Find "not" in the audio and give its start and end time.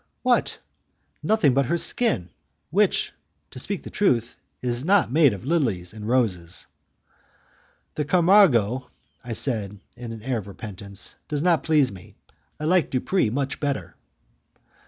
4.83-5.11, 11.43-11.61